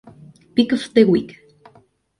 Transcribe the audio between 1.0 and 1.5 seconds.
Week".